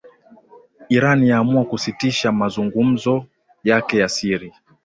[0.89, 3.25] Iran yaamua kusitisha mazungumzo
[3.63, 4.53] yake ya siri